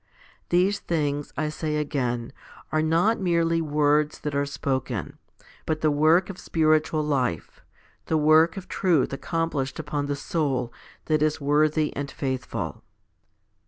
These 0.49 0.79
things, 0.79 1.31
I 1.37 1.49
say 1.49 1.75
again, 1.77 2.33
are 2.71 2.81
not 2.81 3.19
merely 3.19 3.61
words 3.61 4.17
that 4.21 4.33
are 4.33 4.47
spoken, 4.47 5.19
but 5.67 5.81
the 5.81 5.91
work 5.91 6.27
of 6.27 6.39
spiritual 6.39 7.03
life, 7.03 7.61
the 8.07 8.17
work 8.17 8.57
of 8.57 8.67
truth 8.67 9.13
accomplished 9.13 9.77
upon 9.77 10.07
the 10.07 10.15
soul 10.15 10.73
that 11.05 11.21
is 11.21 11.39
worthy 11.39 11.95
and 11.95 12.09
faithful. 12.09 12.83